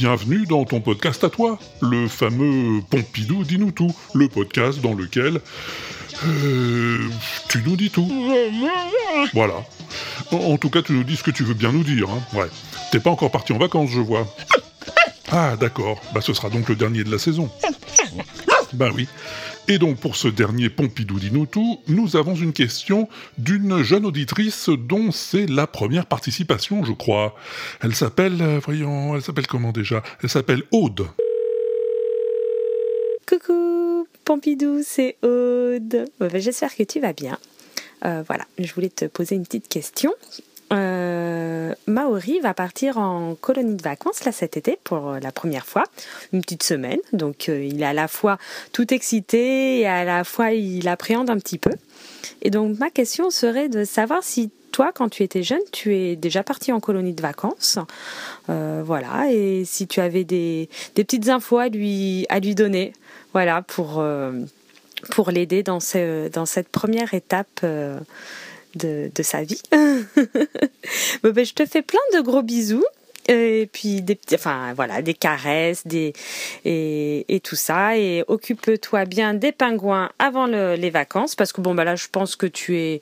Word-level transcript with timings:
Bienvenue 0.00 0.46
dans 0.46 0.64
ton 0.64 0.80
podcast 0.80 1.22
à 1.24 1.28
toi, 1.28 1.58
le 1.82 2.08
fameux 2.08 2.80
Pompidou 2.88 3.44
dis-nous 3.44 3.70
tout, 3.70 3.94
le 4.14 4.28
podcast 4.28 4.80
dans 4.80 4.94
lequel 4.94 5.42
euh, 6.24 6.98
tu 7.50 7.62
nous 7.66 7.76
dis 7.76 7.90
tout. 7.90 8.10
Voilà. 9.34 9.56
En, 10.32 10.56
tout 10.56 10.70
cas, 10.70 10.80
tu 10.80 10.92
nous 10.94 11.04
dis 11.04 11.16
ce 11.16 11.22
que 11.22 11.30
tu 11.30 11.44
veux 11.44 11.52
bien 11.52 11.70
nous 11.70 11.84
dire. 11.84 12.08
Hein. 12.08 12.22
Ouais. 12.32 12.46
T'es 12.90 12.98
pas 12.98 13.10
encore 13.10 13.30
parti 13.30 13.52
en 13.52 13.58
vacances, 13.58 13.90
je 13.90 14.00
vois. 14.00 14.26
Ah, 15.30 15.56
d'accord. 15.60 16.00
Bah, 16.14 16.22
ce 16.22 16.32
sera 16.32 16.48
donc 16.48 16.70
le 16.70 16.76
dernier 16.76 17.04
de 17.04 17.10
la 17.10 17.18
saison. 17.18 17.50
Ben 18.72 18.90
oui. 18.94 19.08
Et 19.68 19.78
donc 19.78 19.98
pour 19.98 20.16
ce 20.16 20.28
dernier 20.28 20.68
Pompidou 20.68 21.18
dis-nous 21.18 21.46
tout, 21.46 21.80
nous 21.88 22.16
avons 22.16 22.34
une 22.34 22.52
question 22.52 23.08
d'une 23.38 23.82
jeune 23.82 24.04
auditrice 24.04 24.68
dont 24.68 25.12
c'est 25.12 25.46
la 25.46 25.66
première 25.66 26.06
participation, 26.06 26.84
je 26.84 26.92
crois. 26.92 27.34
Elle 27.82 27.94
s'appelle, 27.94 28.40
euh, 28.40 28.60
voyons, 28.64 29.14
elle 29.16 29.22
s'appelle 29.22 29.46
comment 29.46 29.72
déjà? 29.72 30.02
Elle 30.22 30.28
s'appelle 30.28 30.62
Aude. 30.72 31.06
Coucou 33.26 34.06
Pompidou, 34.24 34.80
c'est 34.84 35.16
Aude. 35.22 36.06
Bah, 36.18 36.28
J'espère 36.34 36.74
que 36.74 36.82
tu 36.82 37.00
vas 37.00 37.12
bien. 37.12 37.38
Euh, 38.04 38.22
voilà, 38.26 38.46
je 38.58 38.72
voulais 38.72 38.88
te 38.88 39.04
poser 39.04 39.34
une 39.34 39.44
petite 39.44 39.68
question. 39.68 40.12
Euh, 41.70 41.74
Maori 41.86 42.40
va 42.40 42.54
partir 42.54 42.98
en 42.98 43.34
colonie 43.34 43.76
de 43.76 43.82
vacances 43.82 44.24
là 44.24 44.32
cet 44.32 44.56
été 44.56 44.78
pour 44.84 45.12
la 45.22 45.32
première 45.32 45.66
fois, 45.66 45.84
une 46.32 46.40
petite 46.40 46.62
semaine. 46.62 47.00
Donc 47.12 47.48
euh, 47.48 47.64
il 47.64 47.82
est 47.82 47.86
à 47.86 47.92
la 47.92 48.08
fois 48.08 48.38
tout 48.72 48.92
excité 48.92 49.80
et 49.80 49.86
à 49.86 50.04
la 50.04 50.24
fois 50.24 50.52
il 50.52 50.88
appréhende 50.88 51.30
un 51.30 51.38
petit 51.38 51.58
peu. 51.58 51.72
Et 52.42 52.50
donc 52.50 52.78
ma 52.78 52.90
question 52.90 53.30
serait 53.30 53.68
de 53.68 53.84
savoir 53.84 54.22
si 54.22 54.50
toi, 54.72 54.92
quand 54.94 55.08
tu 55.08 55.24
étais 55.24 55.42
jeune, 55.42 55.60
tu 55.72 55.96
es 55.96 56.16
déjà 56.16 56.44
parti 56.44 56.70
en 56.72 56.80
colonie 56.80 57.12
de 57.12 57.22
vacances, 57.22 57.78
Euh, 58.48 58.82
voilà, 58.84 59.30
et 59.30 59.64
si 59.64 59.86
tu 59.86 60.00
avais 60.00 60.24
des, 60.24 60.68
des 60.94 61.04
petites 61.04 61.28
infos 61.28 61.58
à 61.58 61.68
lui 61.68 62.26
à 62.28 62.40
lui 62.40 62.54
donner, 62.54 62.92
voilà, 63.32 63.62
pour 63.62 63.98
euh, 63.98 64.32
pour 65.10 65.30
l'aider 65.30 65.62
dans 65.62 65.80
ce, 65.80 66.28
dans 66.28 66.46
cette 66.46 66.68
première 66.68 67.14
étape. 67.14 67.60
euh, 67.64 67.98
de, 68.74 69.10
de 69.14 69.22
sa 69.22 69.42
vie. 69.42 69.62
Bon, 71.22 71.30
ben, 71.32 71.44
je 71.44 71.52
te 71.54 71.66
fais 71.66 71.82
plein 71.82 71.98
de 72.14 72.20
gros 72.20 72.42
bisous. 72.42 72.84
Et 73.28 73.68
puis 73.72 74.00
des 74.02 74.14
petits, 74.16 74.34
enfin 74.34 74.72
voilà, 74.74 75.02
des 75.02 75.14
caresses, 75.14 75.86
des 75.86 76.14
et, 76.64 77.26
et 77.28 77.38
tout 77.38 77.54
ça. 77.54 77.96
Et 77.96 78.24
occupe-toi 78.26 79.04
bien 79.04 79.34
des 79.34 79.52
pingouins 79.52 80.10
avant 80.18 80.46
le- 80.46 80.74
les 80.74 80.90
vacances, 80.90 81.36
parce 81.36 81.52
que 81.52 81.60
bon 81.60 81.74
bah 81.74 81.84
là, 81.84 81.94
je 81.96 82.06
pense 82.10 82.34
que 82.34 82.46
tu 82.46 82.76
es 82.78 83.00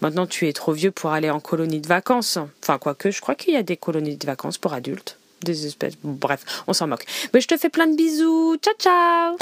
maintenant 0.00 0.26
tu 0.26 0.48
es 0.48 0.52
trop 0.52 0.72
vieux 0.72 0.90
pour 0.90 1.10
aller 1.10 1.30
en 1.30 1.38
colonie 1.38 1.80
de 1.80 1.86
vacances. 1.86 2.38
Enfin 2.62 2.78
quoique, 2.78 3.10
je 3.10 3.20
crois 3.20 3.34
qu'il 3.36 3.54
y 3.54 3.56
a 3.56 3.62
des 3.62 3.76
colonies 3.76 4.16
de 4.16 4.26
vacances 4.26 4.58
pour 4.58 4.72
adultes, 4.72 5.16
des 5.44 5.66
espèces. 5.66 5.94
bref, 6.02 6.40
on 6.66 6.72
s'en 6.72 6.88
moque. 6.88 7.04
Mais 7.32 7.40
je 7.40 7.46
te 7.46 7.56
fais 7.56 7.68
plein 7.68 7.86
de 7.86 7.94
bisous. 7.94 8.56
Ciao 8.62 8.74
ciao. 8.80 9.36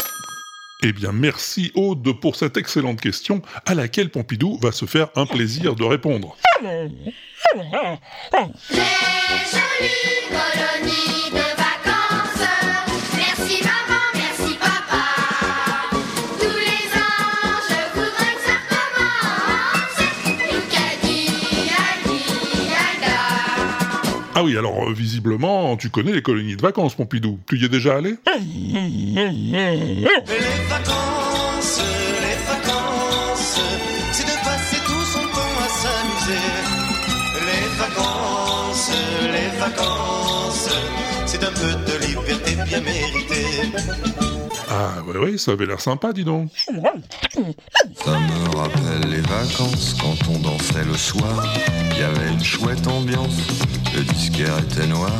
Eh 0.83 0.93
bien, 0.93 1.13
merci 1.13 1.73
Aude 1.75 2.20
pour 2.20 2.37
cette 2.37 2.57
excellente 2.57 3.01
question 3.01 3.41
à 3.64 3.75
laquelle 3.75 4.11
Pompidou 4.11 4.59
va 4.61 4.73
se 4.73 4.85
faire 4.85 5.09
un 5.17 5.27
plaisir 5.27 5.75
de 5.75 5.85
répondre. 5.85 6.37
Ah 24.39 24.45
oui, 24.45 24.55
alors 24.58 24.86
euh, 24.86 24.92
visiblement, 24.92 25.79
tu 25.79 25.89
connais 25.89 26.13
les 26.13 26.20
colonies 26.20 26.57
de 26.57 26.61
vacances, 26.61 26.95
Pompidou. 26.95 27.39
Tu 27.48 27.57
y 27.57 27.64
es 27.64 27.70
déjà 27.70 27.97
allé? 27.97 28.17
Les 28.27 28.36
vacances, 30.69 31.80
les 32.20 32.36
vacances, 32.47 33.58
c'est 34.13 34.27
de 34.27 34.45
passer 34.45 34.77
tout 34.85 35.05
son 35.07 35.20
temps 35.20 35.57
à 35.58 35.69
s'amuser. 35.80 36.45
Les 37.47 37.67
vacances, 37.79 38.91
les 39.23 39.48
vacances, 39.58 40.68
c'est 41.24 41.42
un 41.42 41.53
peu 41.53 41.73
de 41.91 41.97
liberté 42.07 42.57
bien 42.67 42.80
méritée. 42.83 44.36
Ah 44.69 45.03
ouais, 45.07 45.17
ouais, 45.19 45.39
ça 45.39 45.53
avait 45.53 45.67
l'air 45.67 45.81
sympa, 45.81 46.13
dis 46.13 46.25
donc. 46.25 46.51
Ça 46.57 48.19
me 48.19 48.57
rappelle 48.57 49.11
les 49.11 49.21
vacances 49.21 49.95
quand 50.01 50.17
on 50.29 50.39
dansait 50.41 50.85
le 50.85 50.95
soir. 50.95 51.45
Il 51.93 51.99
y 51.99 52.03
avait 52.03 52.33
une 52.33 52.43
chouette 52.43 52.87
ambiance, 52.87 53.37
le 53.95 54.03
disquaire 54.03 54.59
était 54.59 54.87
noir. 54.87 55.13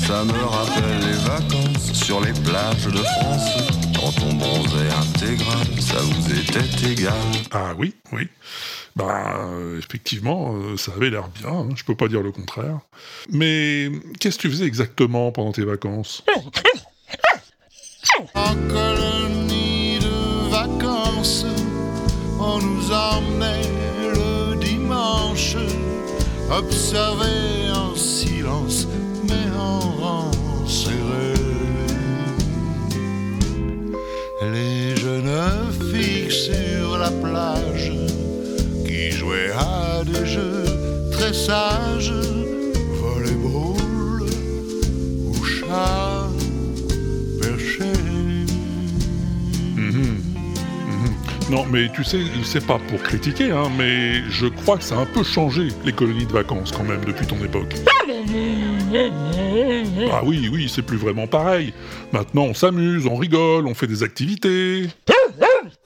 Ça 0.00 0.24
me 0.24 0.32
rappelle 0.32 0.98
les 1.00 1.18
vacances 1.18 1.92
sur 1.92 2.20
les 2.20 2.32
plages 2.32 2.86
de 2.86 2.98
France. 2.98 3.70
Quand 3.94 4.24
on 4.26 4.34
bronzait 4.34 4.90
intégral, 4.90 5.66
ça 5.80 5.98
vous 6.00 6.32
était 6.32 6.90
égal. 6.90 7.14
Ah 7.52 7.74
oui, 7.78 7.94
oui. 8.12 8.26
Bah, 8.96 9.48
effectivement, 9.78 10.52
euh, 10.56 10.76
ça 10.76 10.92
avait 10.96 11.10
l'air 11.10 11.28
bien, 11.28 11.50
hein, 11.50 11.68
je 11.76 11.84
peux 11.84 11.94
pas 11.94 12.08
dire 12.08 12.22
le 12.22 12.32
contraire. 12.32 12.80
Mais 13.30 13.88
qu'est-ce 14.18 14.36
que 14.36 14.42
tu 14.42 14.50
faisais 14.50 14.66
exactement 14.66 15.30
pendant 15.30 15.52
tes 15.52 15.64
vacances? 15.64 16.24
En 18.34 18.54
colonie 18.68 19.98
de 19.98 20.50
vacances, 20.50 21.46
on 22.38 22.58
nous 22.58 22.92
emmenait 22.92 23.70
le 24.14 24.56
dimanche, 24.56 25.56
observer 26.50 27.72
en 27.74 27.94
silence, 27.96 28.86
mais 29.28 29.46
en 29.58 29.80
rang. 29.80 30.30
Les 34.42 34.96
jeunes 34.96 35.72
filles 35.92 36.30
sur 36.30 36.98
la 36.98 37.10
plage, 37.10 37.92
qui 38.86 39.10
jouaient 39.10 39.52
à 39.52 40.02
des 40.04 40.26
jeux 40.26 40.64
très 41.12 41.32
sages, 41.32 42.12
volleyball 43.00 44.22
ou 45.26 45.44
chat 45.44 46.09
Non, 51.50 51.66
mais 51.68 51.88
tu 51.92 52.04
sais, 52.04 52.20
c'est 52.44 52.64
pas 52.64 52.78
pour 52.88 53.02
critiquer, 53.02 53.50
hein, 53.50 53.68
mais 53.76 54.22
je 54.30 54.46
crois 54.46 54.76
que 54.76 54.84
ça 54.84 54.94
a 54.94 54.98
un 54.98 55.06
peu 55.06 55.24
changé 55.24 55.66
les 55.84 55.92
colonies 55.92 56.24
de 56.24 56.32
vacances 56.32 56.70
quand 56.70 56.84
même 56.84 57.04
depuis 57.04 57.26
ton 57.26 57.42
époque. 57.44 57.74
Ah 60.12 60.22
oui, 60.24 60.48
oui, 60.52 60.68
c'est 60.68 60.82
plus 60.82 60.96
vraiment 60.96 61.26
pareil. 61.28 61.72
Maintenant, 62.12 62.42
on 62.42 62.54
s'amuse, 62.54 63.06
on 63.06 63.16
rigole, 63.16 63.66
on 63.66 63.74
fait 63.74 63.86
des 63.86 64.02
activités. 64.02 64.88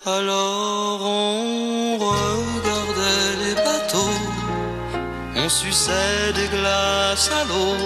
Alors 0.06 1.00
on 1.02 1.96
regardait 1.98 3.36
les 3.44 3.54
bateaux, 3.54 4.18
on 5.36 5.48
suçait 5.48 6.32
des 6.34 6.48
glaces 6.56 7.30
à 7.30 7.44
l'eau, 7.44 7.76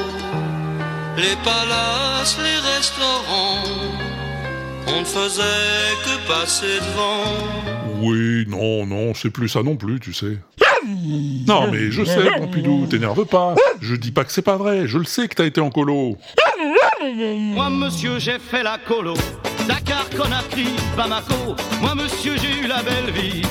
les 1.16 1.36
palaces, 1.44 2.38
les 2.38 2.58
restaurants, 2.76 3.62
on 4.94 5.00
ne 5.00 5.04
faisait 5.04 5.42
que 6.04 6.28
passer 6.28 6.78
devant. 6.80 7.24
Oui, 8.00 8.46
non, 8.48 8.86
non, 8.86 9.14
c'est 9.14 9.30
plus 9.30 9.48
ça 9.48 9.62
non 9.62 9.76
plus, 9.76 10.00
tu 10.00 10.12
sais. 10.12 10.38
Non, 11.46 11.70
mais 11.70 11.90
je 11.90 12.04
sais, 12.04 12.30
Pompidou, 12.36 12.86
t'énerve 12.86 13.24
pas. 13.26 13.54
Je 13.80 13.94
dis 13.94 14.12
pas 14.12 14.24
que 14.24 14.32
c'est 14.32 14.42
pas 14.42 14.56
vrai, 14.56 14.86
je 14.86 14.98
le 14.98 15.04
sais 15.04 15.28
que 15.28 15.34
t'as 15.34 15.44
été 15.44 15.60
en 15.60 15.70
colo. 15.70 16.16
Moi, 17.26 17.70
monsieur, 17.70 18.18
j'ai 18.18 18.38
fait 18.38 18.62
la 18.62 18.78
colo. 18.78 19.14
Dakar, 19.66 20.08
Conakry, 20.16 20.68
Bamako. 20.96 21.56
Moi, 21.80 21.94
monsieur, 21.94 22.36
j'ai 22.36 22.64
eu 22.64 22.66
la 22.66 22.82
belle 22.82 23.12
vie. 23.12 23.42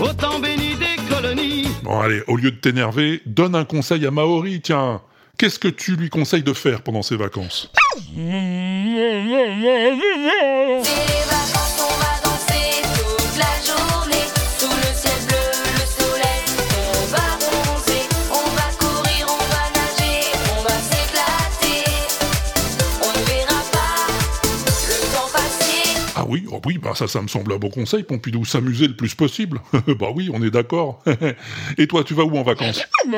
Autant 0.00 0.38
béni 0.38 0.74
des 0.74 0.96
colonies. 1.12 1.68
Bon, 1.82 2.00
allez, 2.00 2.22
au 2.28 2.36
lieu 2.36 2.50
de 2.50 2.56
t'énerver, 2.56 3.20
donne 3.26 3.54
un 3.54 3.64
conseil 3.64 4.06
à 4.06 4.10
Maori, 4.10 4.60
tiens. 4.60 5.00
Qu'est-ce 5.38 5.58
que 5.58 5.68
tu 5.68 5.96
lui 5.96 6.08
conseilles 6.08 6.42
de 6.42 6.52
faire 6.52 6.82
pendant 6.82 7.02
ses 7.02 7.16
vacances? 7.16 7.70
C'est 7.96 8.02
les 8.12 9.24
vacances, 11.24 11.80
on 11.80 11.96
va 11.96 12.12
danser 12.22 12.84
toute 12.92 13.36
la 13.38 13.56
journée. 13.64 14.28
Sous 14.58 14.68
le 14.68 14.92
ciel 14.94 15.16
bleu, 15.26 15.48
le 15.72 15.84
soleil, 15.96 16.44
on 16.76 17.06
va 17.06 17.24
bronzer. 17.40 18.04
On 18.30 18.48
va 18.50 18.68
courir, 18.78 19.24
on 19.30 19.44
va 19.48 19.70
nager, 19.72 20.28
on 20.58 20.62
va 20.62 20.76
s'éclater. 20.76 21.88
On 23.00 23.08
ne 23.18 23.24
verra 23.24 23.60
pas 23.72 24.04
le 24.88 24.96
temps 25.14 25.30
passer. 25.32 25.88
Ah 26.16 26.26
oui, 26.28 26.44
oh 26.52 26.60
oui, 26.66 26.76
bah 26.76 26.92
ça, 26.94 27.08
ça 27.08 27.22
me 27.22 27.28
semble 27.28 27.54
un 27.54 27.58
bon 27.58 27.70
conseil, 27.70 28.02
Pompidou. 28.02 28.44
S'amuser 28.44 28.88
le 28.88 28.96
plus 28.96 29.14
possible. 29.14 29.62
bah 29.72 30.10
oui, 30.14 30.28
on 30.34 30.42
est 30.42 30.50
d'accord. 30.50 31.02
Et 31.78 31.86
toi, 31.86 32.04
tu 32.04 32.12
vas 32.12 32.24
où 32.24 32.36
en 32.36 32.42
vacances? 32.42 32.82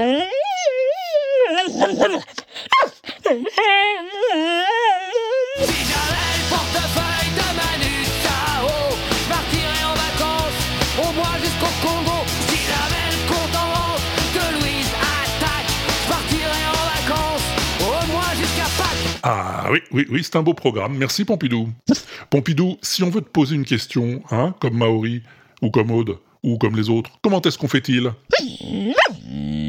Ah 19.69 19.73
oui, 19.73 19.81
oui, 19.93 20.07
oui, 20.09 20.25
c'est 20.25 20.37
un 20.37 20.43
beau 20.43 20.55
programme. 20.55 20.97
Merci, 20.97 21.27
Pompidou. 21.27 21.69
Pompidou, 22.31 22.79
si 22.81 23.03
on 23.03 23.11
veut 23.11 23.21
te 23.21 23.29
poser 23.29 23.55
une 23.55 23.67
question, 23.67 24.23
hein, 24.31 24.55
comme 24.61 24.79
Maori, 24.79 25.23
ou 25.61 25.69
comme 25.69 25.91
Aude, 25.91 26.17
ou 26.43 26.57
comme 26.57 26.75
les 26.75 26.89
autres, 26.89 27.11
comment 27.21 27.43
est-ce 27.43 27.59
qu'on 27.59 27.69
fait-il? 27.69 28.11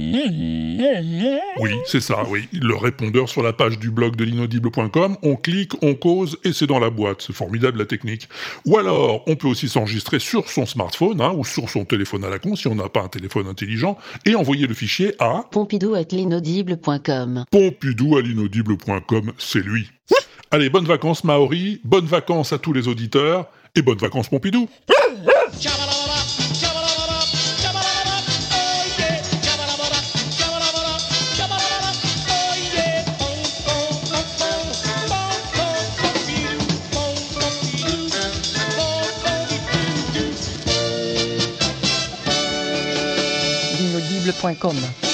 Oui, 1.59 1.71
c'est 1.85 2.00
ça, 2.00 2.23
oui. 2.29 2.47
Le 2.53 2.75
répondeur 2.75 3.27
sur 3.27 3.44
la 3.44 3.53
page 3.53 3.79
du 3.79 3.91
blog 3.91 4.15
de 4.15 4.23
l'inaudible.com, 4.23 5.17
on 5.21 5.35
clique, 5.35 5.73
on 5.81 5.94
cause 5.94 6.38
et 6.44 6.53
c'est 6.53 6.67
dans 6.67 6.79
la 6.79 6.89
boîte. 6.89 7.21
C'est 7.21 7.33
formidable 7.33 7.79
la 7.79 7.85
technique. 7.85 8.29
Ou 8.65 8.77
alors, 8.77 9.23
on 9.27 9.35
peut 9.35 9.47
aussi 9.47 9.67
s'enregistrer 9.67 10.19
sur 10.19 10.50
son 10.50 10.65
smartphone 10.65 11.21
hein, 11.21 11.33
ou 11.35 11.44
sur 11.44 11.69
son 11.69 11.85
téléphone 11.85 12.23
à 12.23 12.29
la 12.29 12.39
con 12.39 12.56
si 12.56 12.67
on 12.67 12.75
n'a 12.75 12.89
pas 12.89 13.01
un 13.01 13.07
téléphone 13.07 13.47
intelligent 13.47 13.97
et 14.25 14.35
envoyer 14.35 14.67
le 14.67 14.73
fichier 14.73 15.15
à 15.19 15.44
Pompidou 15.51 15.95
at 15.95 16.06
l'inaudible.com. 16.11 17.45
pompidou 17.51 18.17
à 18.17 18.21
l'inaudible.com, 18.21 19.33
c'est 19.38 19.63
lui. 19.63 19.89
Allez, 20.51 20.69
bonnes 20.69 20.85
vacances 20.85 21.23
Maori, 21.23 21.81
bonnes 21.83 22.06
vacances 22.06 22.53
à 22.53 22.57
tous 22.57 22.73
les 22.73 22.88
auditeurs 22.88 23.50
et 23.75 23.81
bonnes 23.81 24.00
vacances 24.00 24.29
Pompidou. 24.29 24.67
L'inaudible.com 44.41 45.08